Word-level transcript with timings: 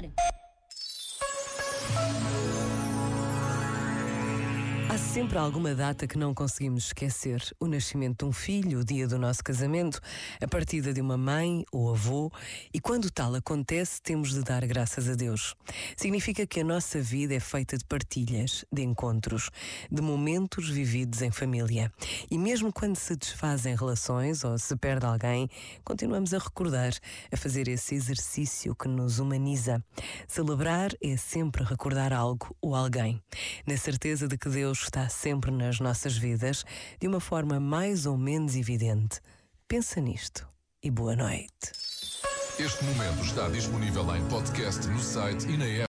God. 0.00 0.49
Ar. 5.10 5.10
Há 5.10 5.12
sempre 5.12 5.38
alguma 5.38 5.74
data 5.74 6.06
que 6.06 6.16
não 6.16 6.32
conseguimos 6.32 6.86
esquecer. 6.86 7.42
O 7.58 7.66
nascimento 7.66 8.24
de 8.24 8.30
um 8.30 8.32
filho, 8.32 8.78
o 8.78 8.84
dia 8.84 9.08
do 9.08 9.18
nosso 9.18 9.42
casamento, 9.42 10.00
a 10.40 10.46
partida 10.46 10.92
de 10.92 11.00
uma 11.00 11.18
mãe 11.18 11.64
ou 11.72 11.90
avô. 11.90 12.30
E 12.72 12.80
quando 12.80 13.10
tal 13.10 13.34
acontece, 13.34 14.00
temos 14.00 14.32
de 14.32 14.42
dar 14.44 14.64
graças 14.66 15.08
a 15.08 15.14
Deus. 15.14 15.56
Significa 15.96 16.46
que 16.46 16.60
a 16.60 16.64
nossa 16.64 17.02
vida 17.02 17.34
é 17.34 17.40
feita 17.40 17.76
de 17.76 17.84
partilhas, 17.84 18.64
de 18.72 18.82
encontros, 18.82 19.50
de 19.90 20.00
momentos 20.00 20.70
vividos 20.70 21.22
em 21.22 21.32
família. 21.32 21.92
E 22.30 22.38
mesmo 22.38 22.72
quando 22.72 22.96
se 22.96 23.16
desfazem 23.16 23.74
relações 23.74 24.44
ou 24.44 24.56
se 24.58 24.76
perde 24.76 25.06
alguém, 25.06 25.50
continuamos 25.84 26.32
a 26.32 26.38
recordar, 26.38 26.92
a 27.32 27.36
fazer 27.36 27.66
esse 27.66 27.96
exercício 27.96 28.76
que 28.76 28.86
nos 28.86 29.18
humaniza. 29.18 29.82
Celebrar 30.28 30.92
é 31.02 31.16
sempre 31.16 31.64
recordar 31.64 32.12
algo 32.12 32.56
ou 32.62 32.76
alguém, 32.76 33.20
na 33.66 33.76
certeza 33.76 34.28
de 34.28 34.38
que 34.38 34.48
Deus 34.48 34.78
está 35.00 35.08
sempre 35.08 35.50
nas 35.50 35.80
nossas 35.80 36.16
vidas 36.16 36.64
de 37.00 37.08
uma 37.08 37.20
forma 37.20 37.58
mais 37.58 38.04
ou 38.04 38.18
menos 38.18 38.54
evidente. 38.54 39.20
Pensa 39.66 40.00
nisto 40.00 40.46
e 40.82 40.90
boa 40.90 41.16
noite. 41.16 41.72
Este 42.58 42.84
momento 42.84 43.24
está 43.24 43.48
disponível 43.48 44.04
em 44.14 44.22
podcast 44.28 44.86
no 44.88 45.00
site 45.00 45.48
e 45.48 45.56
na 45.56 45.64
app. 45.64 45.78